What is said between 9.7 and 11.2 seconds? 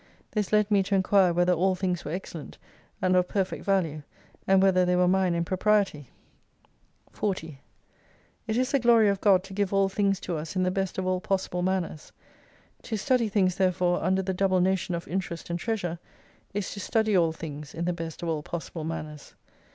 all things to us in the best of